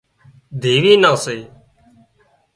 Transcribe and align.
ڌيوِي 0.61 0.93
نان 1.01 1.15
سي 1.23 1.37